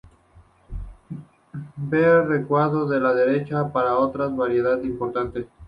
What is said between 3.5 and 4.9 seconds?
para otras variedades